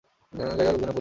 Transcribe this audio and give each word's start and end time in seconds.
জায়গা 0.33 0.53
লোকজনে 0.53 0.71
পুরো 0.71 0.77
ভরা। 0.77 0.89